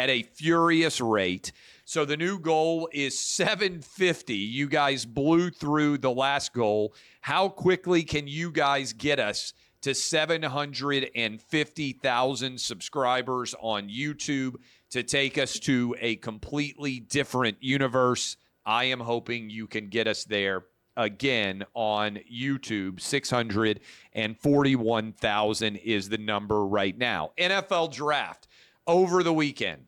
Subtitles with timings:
[0.00, 1.52] at a furious rate.
[1.84, 4.34] So the new goal is 750.
[4.34, 6.94] You guys blew through the last goal.
[7.20, 14.54] How quickly can you guys get us to 750,000 subscribers on YouTube
[14.88, 18.38] to take us to a completely different universe?
[18.64, 20.64] I am hoping you can get us there
[20.96, 23.02] again on YouTube.
[23.02, 27.32] 641,000 is the number right now.
[27.36, 28.48] NFL draft
[28.86, 29.84] over the weekend.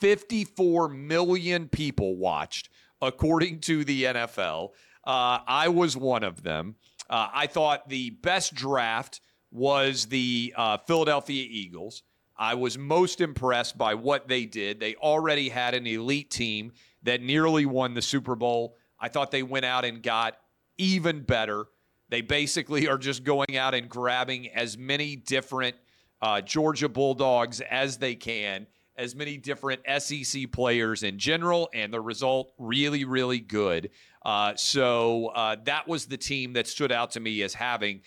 [0.00, 2.68] 54 million people watched,
[3.00, 4.70] according to the NFL.
[5.04, 6.76] Uh, I was one of them.
[7.08, 12.02] Uh, I thought the best draft was the uh, Philadelphia Eagles.
[12.36, 14.80] I was most impressed by what they did.
[14.80, 16.72] They already had an elite team
[17.04, 18.76] that nearly won the Super Bowl.
[19.00, 20.36] I thought they went out and got
[20.76, 21.66] even better.
[22.08, 25.76] They basically are just going out and grabbing as many different
[26.20, 28.66] uh, Georgia Bulldogs as they can
[28.98, 33.90] as many different SEC players in general, and the result really, really good.
[34.24, 38.00] Uh, so uh, that was the team that stood out to me as having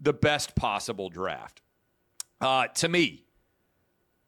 [0.00, 1.60] the best possible draft.
[2.40, 3.24] Uh, to me,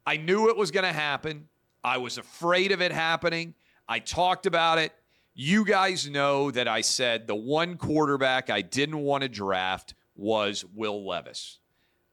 [0.07, 1.49] I knew it was going to happen.
[1.83, 3.55] I was afraid of it happening.
[3.89, 4.93] I talked about it.
[5.35, 10.65] You guys know that I said the one quarterback I didn't want to draft was
[10.75, 11.59] Will Levis.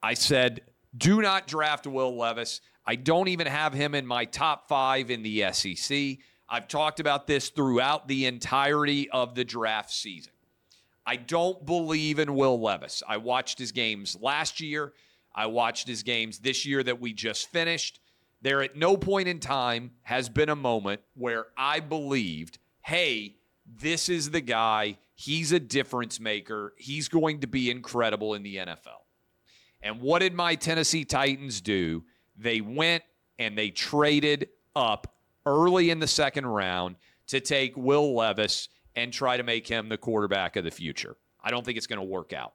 [0.02, 0.62] I said,
[0.97, 2.62] do not draft Will Levis.
[2.85, 6.17] I don't even have him in my top five in the SEC.
[6.49, 10.33] I've talked about this throughout the entirety of the draft season.
[11.05, 13.03] I don't believe in Will Levis.
[13.07, 14.93] I watched his games last year.
[15.33, 17.99] I watched his games this year that we just finished.
[18.41, 24.09] There, at no point in time, has been a moment where I believed, hey, this
[24.09, 24.97] is the guy.
[25.15, 26.73] He's a difference maker.
[26.77, 29.01] He's going to be incredible in the NFL.
[29.81, 32.03] And what did my Tennessee Titans do?
[32.41, 33.03] They went
[33.40, 35.16] and they traded up
[35.46, 36.96] early in the second round
[37.28, 41.16] to take Will Levis and try to make him the quarterback of the future.
[41.44, 42.53] I don't think it's going to work out.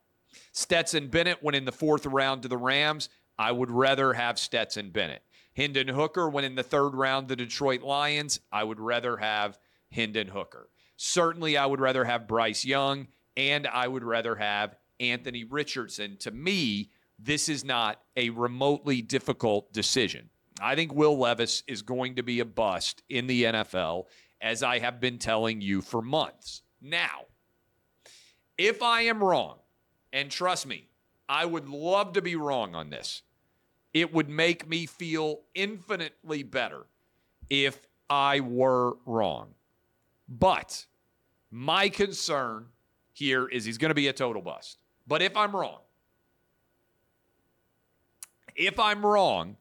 [0.53, 3.09] Stetson Bennett went in the fourth round to the Rams.
[3.39, 5.23] I would rather have Stetson Bennett.
[5.57, 8.41] Hendon Hooker went in the third round to the Detroit Lions.
[8.53, 9.59] I would rather have
[9.91, 10.69] Hendon Hooker.
[10.97, 16.17] Certainly, I would rather have Bryce Young, and I would rather have Anthony Richardson.
[16.21, 20.31] To me, this is not a remotely difficult decision.
[20.61, 24.05] I think Will Levis is going to be a bust in the NFL,
[24.41, 26.63] as I have been telling you for months.
[26.81, 27.27] Now,
[28.59, 29.59] if I am wrong,
[30.13, 30.89] and trust me,
[31.29, 33.23] I would love to be wrong on this,
[33.93, 36.87] it would make me feel infinitely better
[37.51, 39.55] if I were wrong.
[40.29, 40.87] But
[41.51, 42.67] my concern
[43.13, 44.79] here is he's going to be a total bust.
[45.07, 45.81] But if I'm wrong,
[48.57, 49.57] if I'm wrong,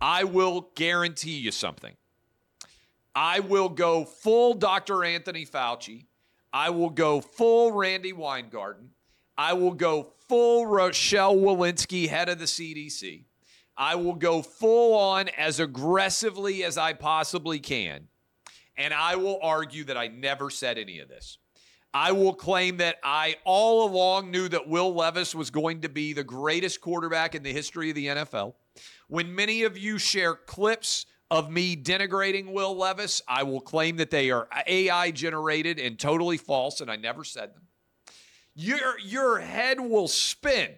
[0.00, 1.94] I will guarantee you something.
[3.14, 5.04] I will go full Dr.
[5.04, 6.06] Anthony Fauci.
[6.52, 8.90] I will go full Randi Weingarten.
[9.38, 13.24] I will go full Rochelle Walensky, head of the CDC.
[13.76, 18.08] I will go full on as aggressively as I possibly can.
[18.76, 21.38] And I will argue that I never said any of this.
[21.96, 26.12] I will claim that I all along knew that Will Levis was going to be
[26.12, 28.52] the greatest quarterback in the history of the NFL.
[29.08, 34.10] When many of you share clips of me denigrating Will Levis, I will claim that
[34.10, 37.62] they are AI generated and totally false, and I never said them.
[38.54, 40.72] Your your head will spin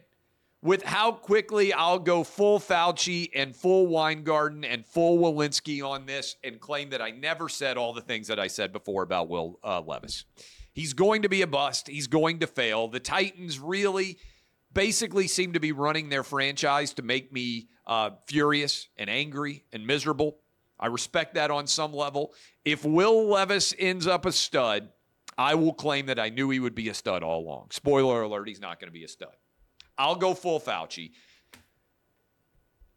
[0.63, 6.37] with how quickly I'll go full Fauci and full Weingarten and full Walensky on this
[6.45, 9.59] and claim that I never said all the things that I said before about Will
[9.65, 10.25] uh, Levis.
[10.79, 11.89] He's going to be a bust.
[11.89, 12.87] He's going to fail.
[12.87, 14.17] The Titans really
[14.73, 19.89] basically seem to be running their franchise to make me uh, furious and angry and
[19.89, 20.39] miserable.
[20.79, 22.33] I respect that on some level.
[22.65, 24.91] If Will Levis ends up a stud,
[25.37, 27.71] I will claim that I knew he would be a stud all along.
[27.73, 29.35] Spoiler alert, he's not going to be a stud.
[29.99, 31.11] I'll go full Fauci.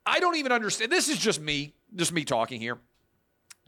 [0.06, 0.92] I don't even understand.
[0.92, 2.78] This is just me, just me talking here.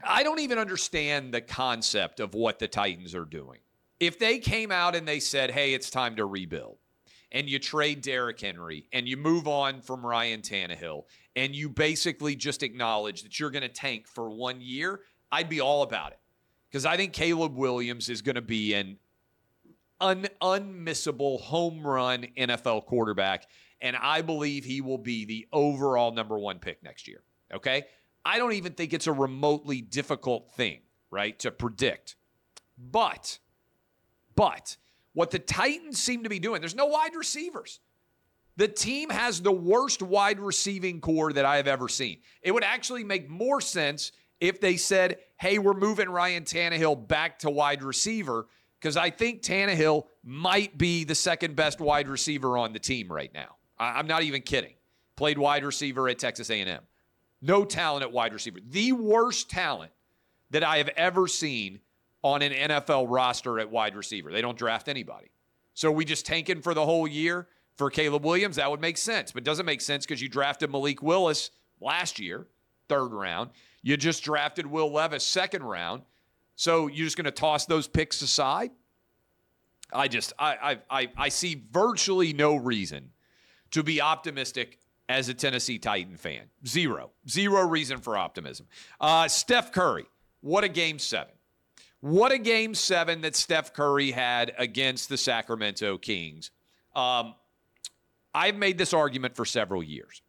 [0.04, 3.58] I don't even understand the concept of what the Titans are doing.
[4.06, 6.78] If they came out and they said, hey, it's time to rebuild,
[7.34, 11.02] and you trade Derrick Henry and you move on from Ryan Tannehill
[11.34, 15.00] and you basically just acknowledge that you're going to tank for one year,
[15.32, 16.20] I'd be all about it.
[16.70, 18.98] Because I think Caleb Williams is going to be an
[20.00, 23.46] un- unmissable home run NFL quarterback.
[23.80, 27.22] And I believe he will be the overall number one pick next year.
[27.52, 27.84] Okay.
[28.24, 30.80] I don't even think it's a remotely difficult thing,
[31.10, 32.16] right, to predict.
[32.78, 33.38] But,
[34.34, 34.76] but
[35.12, 37.80] what the Titans seem to be doing, there's no wide receivers.
[38.56, 42.18] The team has the worst wide receiving corps that I have ever seen.
[42.42, 47.40] It would actually make more sense if they said, hey, we're moving Ryan Tannehill back
[47.40, 48.46] to wide receiver
[48.80, 53.32] because I think Tannehill might be the second best wide receiver on the team right
[53.32, 53.56] now.
[53.78, 54.74] I'm not even kidding.
[55.16, 56.80] Played wide receiver at Texas A&M.
[57.40, 58.58] No talent at wide receiver.
[58.68, 59.92] The worst talent
[60.50, 61.80] that I have ever seen
[62.24, 64.32] on an NFL roster at wide receiver.
[64.32, 65.30] They don't draft anybody.
[65.74, 68.56] So we just tanking for the whole year for Caleb Williams?
[68.56, 69.30] That would make sense.
[69.30, 71.50] But doesn't make sense because you drafted Malik Willis
[71.80, 72.46] last year,
[72.88, 73.50] third round.
[73.82, 76.02] You just drafted Will Levis second round.
[76.56, 78.70] So you're just going to toss those picks aside?
[79.92, 83.10] I just I, I I I see virtually no reason
[83.72, 84.78] to be optimistic
[85.08, 86.44] as a Tennessee Titan fan.
[86.66, 87.10] Zero.
[87.28, 88.66] Zero reason for optimism.
[88.98, 90.06] Uh, Steph Curry,
[90.40, 91.33] what a game seven.
[92.04, 96.50] What a game seven that Steph Curry had against the Sacramento Kings.
[96.94, 97.34] Um,
[98.34, 100.20] I've made this argument for several years,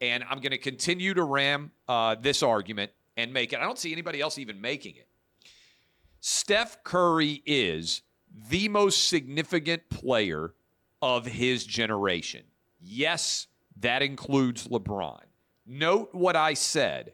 [0.00, 3.58] and I'm going to continue to ram uh, this argument and make it.
[3.58, 5.06] I don't see anybody else even making it.
[6.20, 8.00] Steph Curry is
[8.48, 10.54] the most significant player
[11.02, 12.44] of his generation.
[12.80, 13.48] Yes,
[13.80, 15.24] that includes LeBron.
[15.66, 17.12] Note what I said.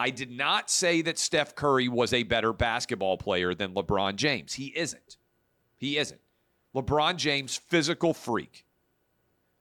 [0.00, 4.54] I did not say that Steph Curry was a better basketball player than LeBron James.
[4.54, 5.18] He isn't.
[5.76, 6.22] He isn't.
[6.74, 8.64] LeBron James, physical freak.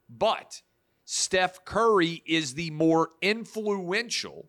[0.10, 0.62] But
[1.04, 4.48] Steph Curry is the more influential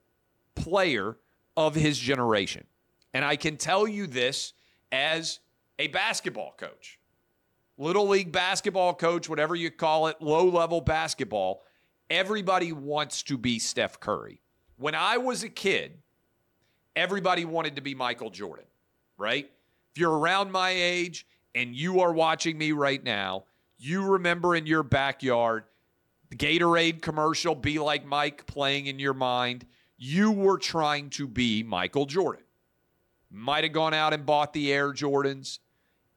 [0.54, 1.16] player
[1.56, 2.68] of his generation.
[3.12, 4.52] And I can tell you this
[4.92, 5.40] as
[5.80, 7.00] a basketball coach,
[7.78, 11.64] little league basketball coach, whatever you call it, low level basketball.
[12.08, 14.40] Everybody wants to be Steph Curry.
[14.80, 15.98] When I was a kid,
[16.96, 18.64] everybody wanted to be Michael Jordan,
[19.16, 19.50] right?
[19.94, 23.44] If you're around my age and you are watching me right now,
[23.78, 25.64] you remember in your backyard
[26.30, 29.66] the Gatorade commercial, Be Like Mike, playing in your mind.
[29.96, 32.44] You were trying to be Michael Jordan
[33.30, 35.58] might have gone out and bought the Air Jordans.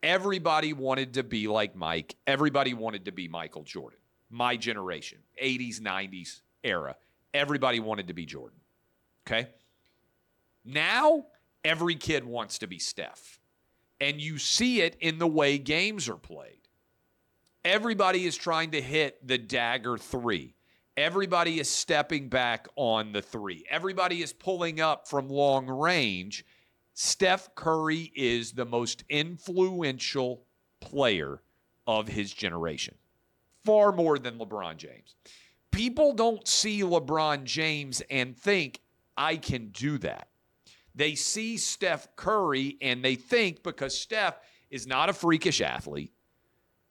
[0.01, 2.15] Everybody wanted to be like Mike.
[2.27, 3.99] Everybody wanted to be Michael Jordan.
[4.29, 6.95] My generation, 80s, 90s era.
[7.33, 8.59] Everybody wanted to be Jordan.
[9.25, 9.49] Okay?
[10.65, 11.25] Now,
[11.63, 13.39] every kid wants to be Steph.
[13.99, 16.59] And you see it in the way games are played.
[17.63, 20.55] Everybody is trying to hit the dagger three.
[20.97, 23.63] Everybody is stepping back on the three.
[23.69, 26.45] Everybody is pulling up from long range
[26.93, 30.43] Steph Curry is the most influential
[30.79, 31.41] player
[31.87, 32.95] of his generation,
[33.65, 35.15] far more than LeBron James.
[35.73, 38.79] People don't see LeBron James and think,
[39.17, 40.27] I can do that.
[40.93, 44.37] They see Steph Curry and they think because Steph
[44.69, 46.13] is not a freakish athlete,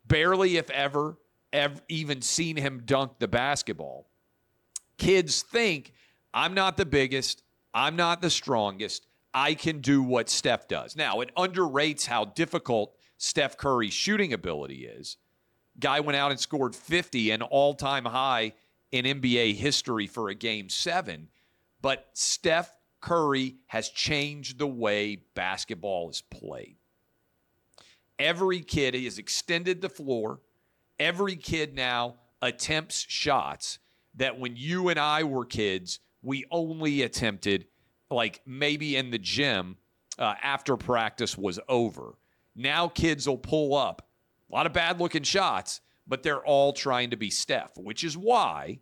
[0.07, 1.17] barely, if ever,
[1.53, 4.09] ever even seen him dunk the basketball.
[4.99, 5.93] Kids think,
[6.35, 9.07] I'm not the biggest, I'm not the strongest.
[9.33, 10.97] I can do what Steph does.
[10.97, 15.19] Now, it underrates how difficult Steph Curry's shooting ability is.
[15.79, 18.53] Guy went out and scored 50, an all time high
[18.93, 21.29] in NBA history for a game seven.
[21.81, 26.77] But Steph Curry has changed the way basketball is played.
[28.19, 30.41] Every kid has extended the floor.
[31.01, 33.81] Every kid now attempts shots
[34.15, 37.67] that when you and I were kids, we only attempted
[38.11, 39.77] like maybe in the gym
[40.19, 42.15] uh, after practice was over.
[42.55, 44.07] Now kids will pull up
[44.51, 48.17] A lot of bad looking shots, but they're all trying to be Steph, which is
[48.17, 48.81] why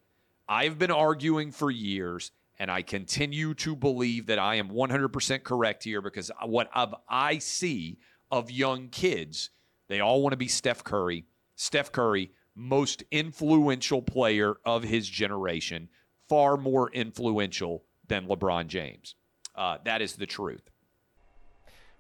[0.49, 5.85] I've been arguing for years and I continue to believe that I am 100% correct
[5.85, 6.71] here because what
[7.09, 7.99] I see
[8.31, 9.51] of young kids,
[9.89, 11.25] they all want to be Steph Curry.
[11.57, 15.89] Steph Curry, most influential player of his generation,
[16.29, 19.15] far more influential than LeBron James.
[19.55, 20.71] Uh, that is the truth.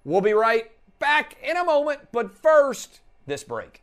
[0.05, 3.83] We'll be right back in a moment, but first, this break.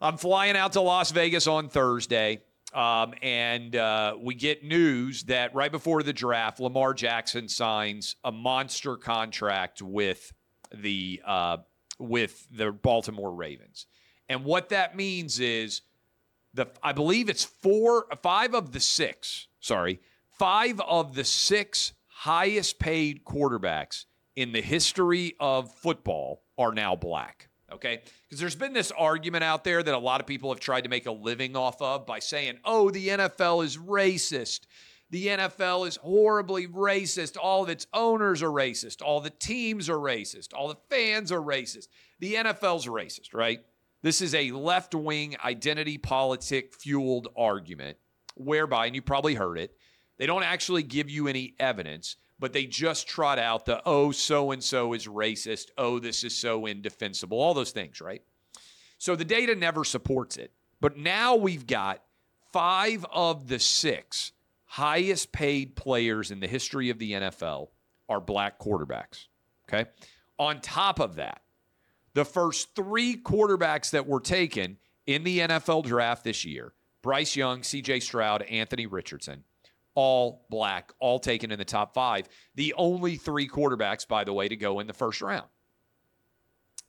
[0.00, 2.42] I'm flying out to Las Vegas on Thursday.
[2.72, 8.30] Um, and uh, we get news that right before the draft, Lamar Jackson signs a
[8.30, 10.32] monster contract with
[10.72, 11.58] the uh,
[11.98, 13.86] with the Baltimore Ravens.
[14.28, 15.80] And what that means is
[16.52, 19.48] the I believe it's four, five of the six.
[19.60, 20.00] Sorry,
[20.30, 24.04] five of the six highest paid quarterbacks
[24.36, 28.02] in the history of football are now black okay?
[28.24, 30.90] Because there's been this argument out there that a lot of people have tried to
[30.90, 34.60] make a living off of by saying, oh, the NFL is racist.
[35.10, 37.36] The NFL is horribly racist.
[37.40, 39.02] All of its owners are racist.
[39.02, 40.48] All the teams are racist.
[40.54, 41.88] All the fans are racist.
[42.20, 43.60] The NFL's racist, right?
[44.02, 47.96] This is a left wing identity politic fueled argument
[48.36, 49.76] whereby, and you probably heard it,
[50.18, 54.52] they don't actually give you any evidence but they just trot out the, oh, so
[54.52, 55.66] and so is racist.
[55.76, 57.40] Oh, this is so indefensible.
[57.40, 58.22] All those things, right?
[58.98, 60.52] So the data never supports it.
[60.80, 62.02] But now we've got
[62.52, 64.32] five of the six
[64.64, 67.68] highest paid players in the history of the NFL
[68.08, 69.26] are black quarterbacks.
[69.68, 69.88] Okay.
[70.38, 71.42] On top of that,
[72.14, 77.60] the first three quarterbacks that were taken in the NFL draft this year Bryce Young,
[77.60, 79.44] CJ Stroud, Anthony Richardson
[79.94, 82.28] all black, all taken in the top five.
[82.54, 85.46] The only three quarterbacks, by the way, to go in the first round.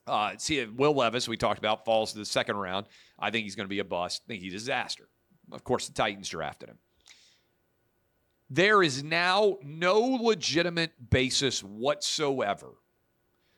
[0.05, 2.87] Uh, see, Will Levis, we talked about, falls to the second round.
[3.17, 4.23] I think he's going to be a bust.
[4.25, 5.07] I think he's a disaster.
[5.51, 6.77] Of course, the Titans drafted him.
[8.49, 12.73] There is now no legitimate basis whatsoever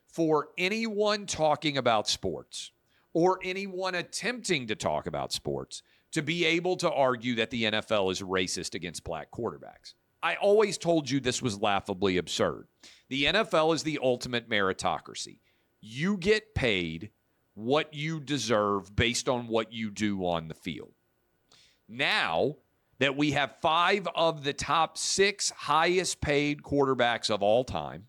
[0.08, 2.72] for anyone talking about sports
[3.14, 8.12] or anyone attempting to talk about sports to be able to argue that the NFL
[8.12, 9.94] is racist against black quarterbacks.
[10.24, 12.68] I always told you this was laughably absurd.
[13.10, 15.40] The NFL is the ultimate meritocracy.
[15.80, 17.10] You get paid
[17.56, 20.94] what you deserve based on what you do on the field.
[21.90, 22.58] Now
[23.00, 28.06] that we have five of the top six highest paid quarterbacks of all time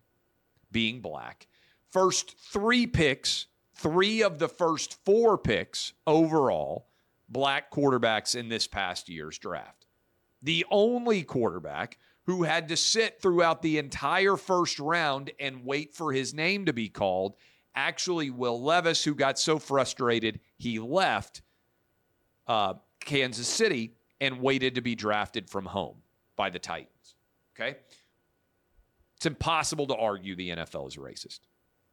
[0.71, 1.47] being black,
[1.89, 6.87] first three picks, three of the first four picks overall
[7.33, 9.85] black quarterbacks in this past year's draft.
[10.41, 16.13] The only quarterback who had to sit throughout the entire first round and wait for
[16.13, 17.35] his name to be called,
[17.75, 21.41] actually, Will Levis, who got so frustrated he left
[22.47, 25.97] uh, Kansas City and waited to be drafted from home
[26.37, 27.15] by the Titans.
[27.55, 27.77] Okay?
[29.17, 31.39] It's impossible to argue the NFL is racist.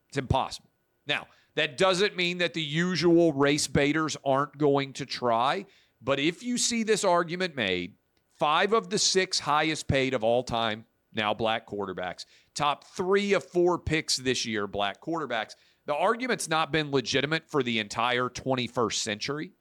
[0.08, 0.69] It's impossible.
[1.06, 5.66] Now, that doesn't mean that the usual race baiters aren't going to try.
[6.00, 7.94] But if you see this argument made,
[8.38, 13.44] five of the six highest paid of all time, now black quarterbacks, top three of
[13.44, 15.54] four picks this year, black quarterbacks,
[15.86, 19.52] the argument's not been legitimate for the entire 21st century,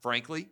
[0.00, 0.48] frankly.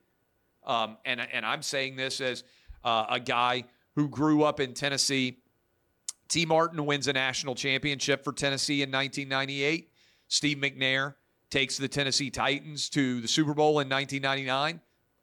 [0.67, 2.43] Um, and, and I'm saying this as
[2.83, 5.39] uh, a guy who grew up in Tennessee.
[6.29, 9.91] Tee Martin wins a national championship for Tennessee in 1998.
[10.29, 11.15] Steve McNair
[11.51, 14.81] takes the Tennessee Titans to the Super Bowl in 1999.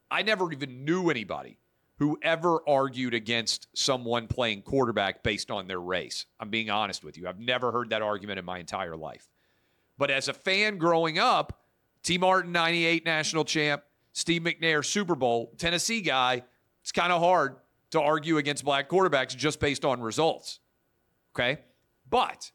[0.10, 1.58] I never even knew anybody
[1.98, 6.26] who ever argued against someone playing quarterback based on their race.
[6.40, 7.28] I'm being honest with you.
[7.28, 9.28] I've never heard that argument in my entire life.
[9.98, 11.62] But as a fan growing up,
[12.02, 16.44] Tee Martin, 98 national champ, Steve McNair, Super Bowl, Tennessee guy,
[16.82, 17.56] it's kind of hard
[17.92, 20.60] to argue against black quarterbacks just based on results.
[21.34, 21.60] Okay.
[22.10, 22.52] But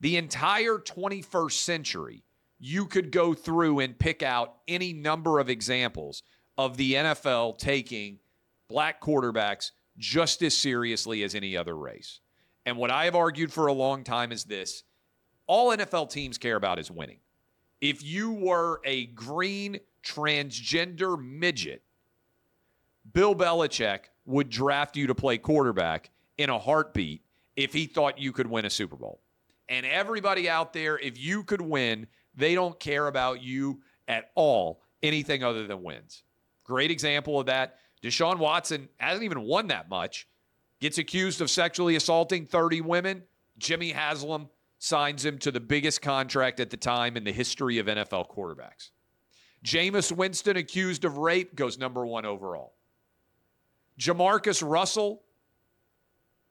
[0.00, 2.24] the entire 21st century,
[2.58, 6.22] you could go through and pick out any number of examples
[6.56, 8.18] of the NFL taking
[8.68, 12.20] black quarterbacks just as seriously as any other race.
[12.66, 14.84] And what I have argued for a long time is this
[15.46, 17.20] all NFL teams care about is winning.
[17.80, 21.82] If you were a green transgender midget,
[23.12, 27.22] Bill Belichick would draft you to play quarterback in a heartbeat
[27.56, 29.20] if he thought you could win a Super Bowl.
[29.68, 34.80] And everybody out there, if you could win, they don't care about you at all,
[35.02, 36.22] anything other than wins.
[36.64, 37.76] Great example of that.
[38.02, 40.28] Deshaun Watson hasn't even won that much,
[40.80, 43.22] gets accused of sexually assaulting 30 women.
[43.58, 44.48] Jimmy Haslam
[44.78, 48.90] signs him to the biggest contract at the time in the history of NFL quarterbacks.
[49.64, 52.74] Jameis Winston, accused of rape, goes number one overall.
[53.98, 55.22] JaMarcus Russell,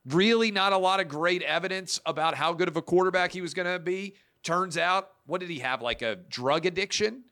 [0.08, 3.54] really not a lot of great evidence about how good of a quarterback he was
[3.54, 4.16] going to be.
[4.44, 5.82] Turns out, what did he have?
[5.82, 7.24] Like a drug addiction?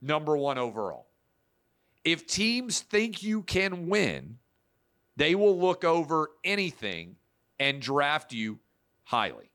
[0.00, 1.06] Number one overall.
[2.04, 4.38] If teams think you can win,
[5.16, 7.16] they will look over anything
[7.60, 8.58] and draft you
[9.04, 9.50] highly,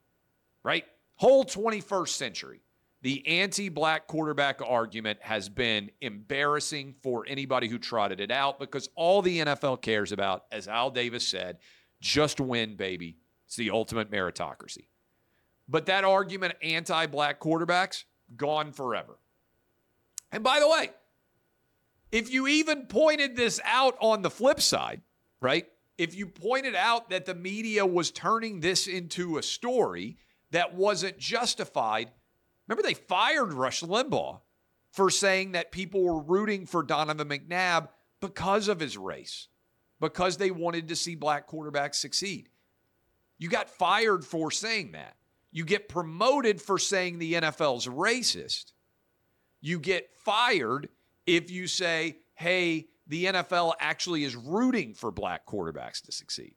[0.63, 0.85] right?
[1.15, 2.61] Whole 21st century,
[3.01, 8.89] the anti black quarterback argument has been embarrassing for anybody who trotted it out because
[8.95, 11.57] all the NFL cares about, as Al Davis said,
[12.01, 13.17] just win, baby.
[13.45, 14.87] It's the ultimate meritocracy.
[15.67, 18.03] But that argument, anti black quarterbacks,
[18.35, 19.17] gone forever.
[20.31, 20.91] And by the way,
[22.11, 25.01] if you even pointed this out on the flip side,
[25.41, 25.67] right?
[25.97, 30.17] If you pointed out that the media was turning this into a story
[30.51, 32.11] that wasn't justified,
[32.67, 34.41] remember they fired Rush Limbaugh
[34.91, 37.89] for saying that people were rooting for Donovan McNabb
[38.21, 39.47] because of his race,
[39.99, 42.49] because they wanted to see black quarterbacks succeed.
[43.37, 45.15] You got fired for saying that.
[45.51, 48.73] You get promoted for saying the NFL's racist.
[49.61, 50.89] You get fired
[51.25, 56.55] if you say, hey, the NFL actually is rooting for black quarterbacks to succeed.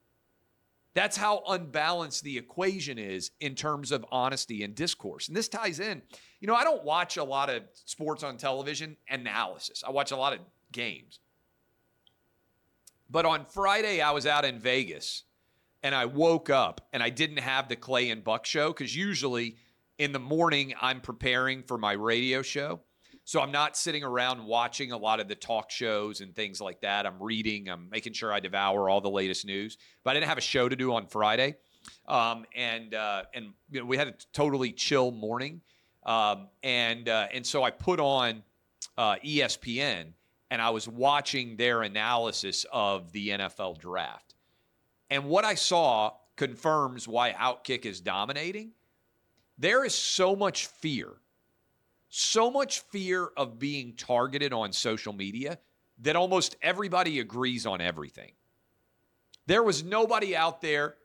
[0.94, 5.28] That's how unbalanced the equation is in terms of honesty and discourse.
[5.28, 6.02] And this ties in.
[6.40, 10.16] You know, I don't watch a lot of sports on television analysis, I watch a
[10.16, 10.40] lot of
[10.72, 11.20] games.
[13.10, 15.24] But on Friday, I was out in Vegas
[15.82, 19.56] and I woke up and I didn't have the Clay and Buck show because usually
[19.98, 22.80] in the morning I'm preparing for my radio show.
[23.24, 26.80] So I'm not sitting around watching a lot of the talk shows and things like
[26.82, 27.04] that.
[27.04, 29.76] I'm reading, I'm making sure I devour all the latest news.
[30.04, 31.56] But I didn't have a show to do on Friday.
[32.06, 35.60] Um, and uh, and you know, we had a totally chill morning.
[36.04, 38.42] Um, and uh, and so I put on
[38.96, 40.12] uh, ESPN
[40.50, 44.34] and I was watching their analysis of the NFL draft.
[45.08, 48.72] And what I saw confirms why Outkick is dominating.
[49.58, 51.16] There is so much fear
[52.10, 55.58] so much fear of being targeted on social media
[56.00, 58.32] that almost everybody agrees on everything.
[59.46, 60.96] There was nobody out there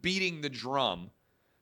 [0.00, 1.10] beating the drum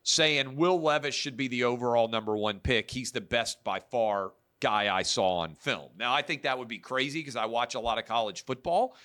[0.03, 2.91] saying Will Levis should be the overall number one pick.
[2.91, 5.91] He's the best by far guy I saw on film.
[5.97, 8.97] Now, I think that would be crazy because I watch a lot of college football,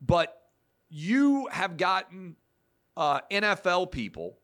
[0.00, 0.36] but
[0.88, 2.36] you have gotten
[2.96, 4.38] uh, NFL people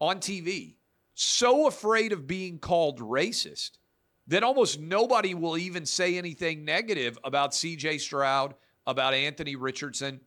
[0.00, 0.76] on TV
[1.14, 3.78] so afraid of being called racist
[4.26, 8.54] that almost nobody will even say anything negative about CJ Stroud,
[8.86, 10.20] about Anthony Richardson,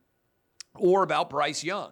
[0.76, 1.92] or about Bryce Young.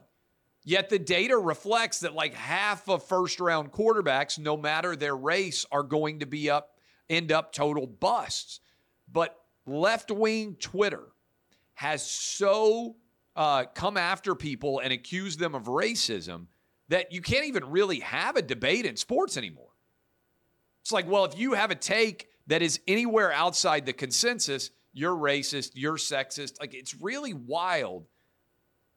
[0.63, 5.65] Yet the data reflects that like half of first round quarterbacks, no matter their race,
[5.71, 6.74] are going to be up,
[7.09, 8.59] end up total busts.
[9.11, 11.03] But left wing Twitter
[11.75, 12.95] has so
[13.35, 16.47] uh, come after people and accused them of racism
[16.89, 19.69] that you can't even really have a debate in sports anymore.
[20.81, 25.15] It's like, well, if you have a take that is anywhere outside the consensus, you're
[25.15, 26.59] racist, you're sexist.
[26.59, 28.05] Like, it's really wild.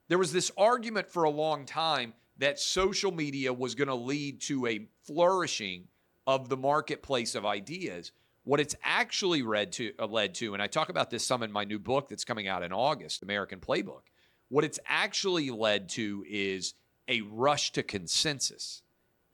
[0.08, 4.40] There was this argument for a long time that social media was going to lead
[4.42, 5.88] to a flourishing
[6.28, 8.12] of the marketplace of ideas.
[8.44, 11.50] What it's actually read to, uh, led to, and I talk about this some in
[11.50, 14.02] my new book that's coming out in August, American Playbook.
[14.50, 16.74] What it's actually led to is
[17.08, 18.82] a rush to consensus.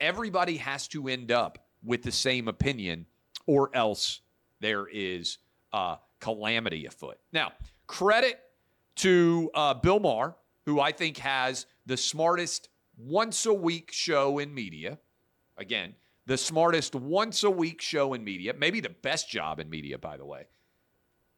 [0.00, 3.07] Everybody has to end up with the same opinion,
[3.46, 4.20] or else
[4.61, 5.38] there is
[5.72, 7.18] uh, calamity afoot.
[7.33, 7.52] Now,
[7.88, 8.38] credit
[8.96, 14.54] to uh, Bill Maher, who I think has the smartest once a week show in
[14.54, 14.98] media.
[15.57, 15.94] Again,
[16.27, 20.17] the smartest once a week show in media, maybe the best job in media, by
[20.17, 20.47] the way.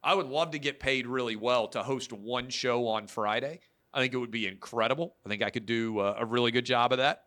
[0.03, 3.61] I would love to get paid really well to host one show on Friday.
[3.92, 5.16] I think it would be incredible.
[5.25, 7.25] I think I could do a, a really good job of that.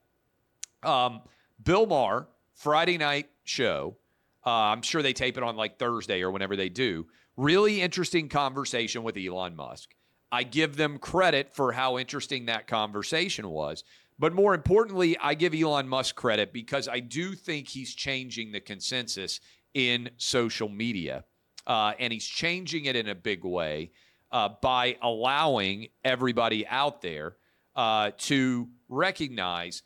[0.84, 1.22] Um,
[1.62, 3.98] Bill Maher Friday night show.
[4.46, 7.08] Uh, I'm sure they tape it on like Thursday or whenever they do.
[7.36, 9.90] Really interesting conversation with Elon Musk.
[10.32, 13.84] I give them credit for how interesting that conversation was.
[14.20, 18.60] But more importantly, I give Elon Musk credit because I do think he's changing the
[18.60, 19.40] consensus
[19.74, 21.24] in social media.
[21.66, 23.92] Uh, and he's changing it in a big way
[24.32, 27.38] uh, by allowing everybody out there
[27.76, 29.84] uh, to recognize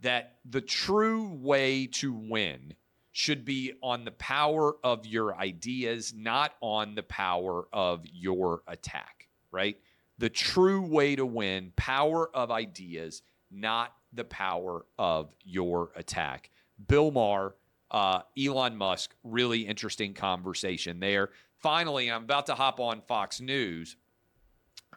[0.00, 2.74] that the true way to win
[3.12, 9.28] should be on the power of your ideas, not on the power of your attack,
[9.50, 9.78] right?
[10.18, 13.22] The true way to win, power of ideas,
[13.54, 16.50] not the power of your attack.
[16.88, 17.54] Bill Maher,
[17.90, 21.30] uh, Elon Musk, really interesting conversation there.
[21.58, 23.96] Finally, I'm about to hop on Fox News.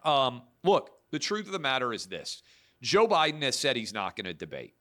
[0.04, 2.44] Um, look, the truth of the matter is this
[2.82, 4.74] Joe Biden has said he's not going to debate.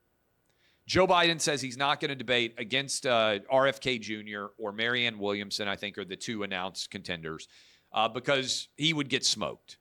[0.86, 4.52] Joe Biden says he's not going to debate against uh, RFK Jr.
[4.56, 7.48] or Marianne Williamson, I think, are the two announced contenders,
[7.92, 9.78] uh, because he would get smoked.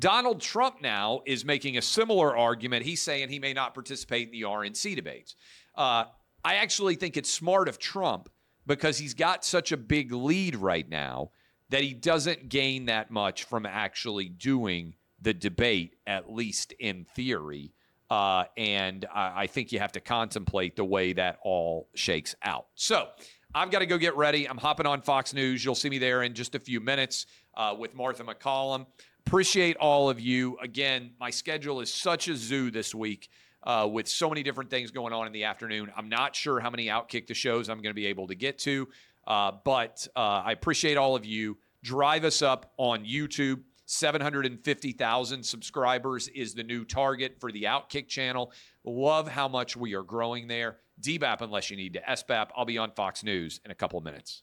[0.00, 2.84] Donald Trump now is making a similar argument.
[2.84, 5.36] He's saying he may not participate in the RNC debates.
[5.76, 6.04] Uh,
[6.42, 8.30] I actually think it's smart of Trump
[8.66, 11.32] because he's got such a big lead right now
[11.68, 17.72] that he doesn't gain that much from actually doing the debate, at least in theory.
[18.08, 22.66] Uh, and I, I think you have to contemplate the way that all shakes out.
[22.74, 23.08] So
[23.54, 24.48] I've got to go get ready.
[24.48, 25.64] I'm hopping on Fox News.
[25.64, 28.86] You'll see me there in just a few minutes uh, with Martha MacCallum.
[29.26, 30.58] Appreciate all of you.
[30.62, 33.28] Again, my schedule is such a zoo this week.
[33.62, 35.92] Uh, with so many different things going on in the afternoon.
[35.94, 38.56] I'm not sure how many Outkick the shows I'm going to be able to get
[38.60, 38.88] to,
[39.26, 41.58] uh, but uh, I appreciate all of you.
[41.82, 43.60] Drive us up on YouTube.
[43.84, 48.50] 750,000 subscribers is the new target for the Outkick channel.
[48.82, 50.78] Love how much we are growing there.
[51.02, 52.48] DBAP unless you need to SBAP.
[52.56, 54.42] I'll be on Fox News in a couple of minutes.